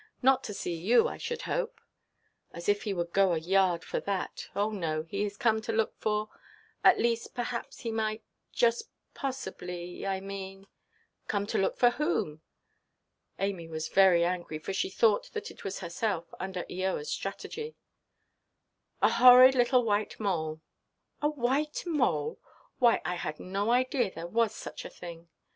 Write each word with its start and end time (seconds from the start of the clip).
Not 0.23 0.43
to 0.45 0.53
see 0.55 0.73
you, 0.73 1.07
I 1.07 1.17
should 1.17 1.43
hope?" 1.43 1.79
"As 2.53 2.67
if 2.67 2.85
he 2.85 2.91
would 2.95 3.13
go 3.13 3.33
a 3.33 3.37
yard 3.37 3.83
for 3.83 3.99
that! 3.99 4.47
Oh 4.55 4.71
no, 4.71 5.03
he 5.03 5.25
is 5.25 5.37
come 5.37 5.61
to 5.61 5.71
look 5.71 5.95
for—at 5.99 6.97
least, 6.99 7.35
perhaps 7.35 7.81
he 7.81 7.91
might, 7.91 8.23
just 8.51 8.89
possibly, 9.13 10.03
I 10.07 10.19
mean——" 10.19 10.65
"Come 11.27 11.45
to 11.45 11.59
look 11.59 11.77
for 11.77 11.91
whom?" 11.91 12.41
Amy 13.37 13.67
was 13.67 13.89
very 13.89 14.25
angry, 14.25 14.57
for 14.57 14.73
she 14.73 14.89
thought 14.89 15.29
that 15.33 15.51
it 15.51 15.63
was 15.63 15.81
herself, 15.81 16.33
under 16.39 16.63
Eoaʼs 16.63 17.05
strategy. 17.05 17.75
"A 19.03 19.09
horrid 19.11 19.53
little 19.53 19.83
white 19.83 20.19
mole." 20.19 20.61
"A 21.21 21.29
white 21.29 21.83
mole! 21.85 22.39
Why, 22.79 23.03
I 23.05 23.13
had 23.17 23.39
no 23.39 23.69
idea 23.69 24.05
that 24.05 24.15
there 24.15 24.25
was 24.27 24.55
such 24.55 24.83
a 24.83 24.89
thing." 24.89 25.29